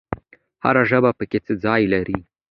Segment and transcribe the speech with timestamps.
[0.63, 2.17] هر ژبه پکې څه ځای لري؟